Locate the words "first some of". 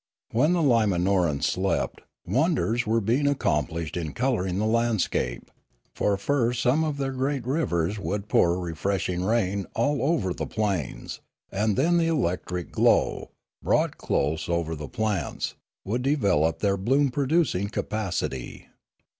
6.17-6.97